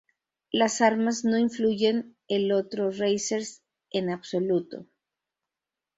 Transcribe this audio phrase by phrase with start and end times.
[0.51, 3.61] Las armas no influyen el otro racers
[3.91, 4.87] en absoluto.